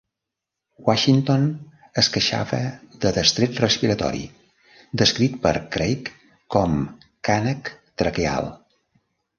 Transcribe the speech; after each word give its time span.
Washington 0.85 1.43
es 2.03 2.09
queixava 2.15 2.61
de 3.05 3.11
destret 3.19 3.61
respiratori, 3.65 4.25
descrit 5.03 5.39
per 5.47 5.53
Craik 5.77 6.13
com 6.57 6.79
"cànnec 7.31 7.75
traqueal". 8.03 8.55